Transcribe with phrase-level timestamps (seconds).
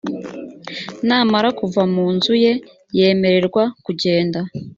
[1.07, 2.53] namara kuva mu nzu ye
[2.97, 4.39] yemererwa kugenda